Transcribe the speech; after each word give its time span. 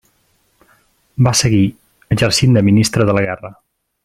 Va 1.27 1.33
seguir 1.43 1.67
exercint 2.17 2.59
de 2.59 2.65
ministre 2.71 3.11
de 3.11 3.17
la 3.19 3.27
Guerra. 3.31 3.55